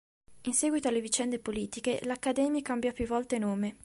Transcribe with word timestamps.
In 0.45 0.53
seguito 0.55 0.87
alle 0.87 0.99
vicende 0.99 1.37
politiche 1.37 1.99
l'Accademia 2.05 2.63
cambiò 2.63 2.91
più 2.91 3.05
volte 3.05 3.37
nome. 3.37 3.77